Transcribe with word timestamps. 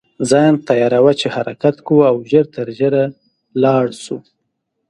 ځان 0.29 0.53
تیاروه 0.67 1.13
چې 1.19 1.27
حرکت 1.35 1.75
کوو 1.85 2.03
او 2.11 2.15
ژر 2.31 2.45
تر 2.55 2.67
ژره 2.79 3.03
لاړ 3.63 3.85
شو. 4.03 4.17